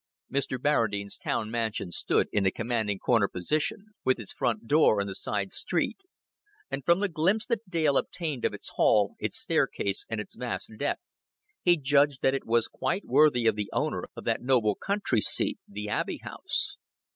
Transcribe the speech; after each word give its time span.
Mr. 0.33 0.57
Barradine's 0.59 1.15
town 1.19 1.51
mansion 1.51 1.91
stood 1.91 2.27
in 2.31 2.43
a 2.43 2.49
commanding 2.51 2.97
corner 2.97 3.27
position, 3.27 3.93
with 4.03 4.19
its 4.19 4.31
front 4.31 4.65
door 4.65 4.99
in 4.99 5.05
the 5.05 5.13
side 5.13 5.51
street; 5.51 5.99
and 6.71 6.83
from 6.83 7.01
the 7.01 7.07
glimpse 7.07 7.45
that 7.45 7.69
Dale 7.69 7.97
obtained 7.97 8.43
of 8.43 8.51
its 8.55 8.69
hall, 8.69 9.13
its 9.19 9.37
staircase, 9.37 10.07
and 10.09 10.19
its 10.19 10.33
vast 10.33 10.71
depth, 10.79 11.19
he 11.61 11.77
judged 11.77 12.23
that 12.23 12.33
it 12.33 12.47
was 12.47 12.67
quite 12.67 13.05
worthy 13.05 13.45
of 13.45 13.55
the 13.55 13.69
owner 13.71 14.05
of 14.15 14.23
that 14.23 14.41
noble 14.41 14.73
countryseat, 14.75 15.59
the 15.67 15.87
Abbey 15.87 16.17
House. 16.23 16.77